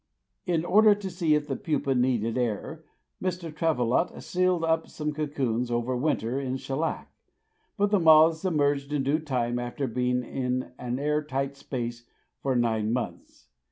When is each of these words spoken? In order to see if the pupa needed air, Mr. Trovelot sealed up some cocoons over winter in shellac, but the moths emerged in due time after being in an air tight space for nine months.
In 0.47 0.65
order 0.65 0.95
to 0.95 1.09
see 1.11 1.35
if 1.35 1.45
the 1.45 1.55
pupa 1.55 1.93
needed 1.93 2.35
air, 2.35 2.83
Mr. 3.21 3.53
Trovelot 3.53 4.23
sealed 4.23 4.63
up 4.63 4.87
some 4.87 5.13
cocoons 5.13 5.69
over 5.69 5.95
winter 5.95 6.39
in 6.39 6.57
shellac, 6.57 7.13
but 7.77 7.91
the 7.91 7.99
moths 7.99 8.43
emerged 8.43 8.91
in 8.91 9.03
due 9.03 9.19
time 9.19 9.59
after 9.59 9.85
being 9.85 10.23
in 10.23 10.71
an 10.79 10.97
air 10.97 11.23
tight 11.23 11.55
space 11.55 12.05
for 12.41 12.55
nine 12.55 12.91
months. 12.91 13.49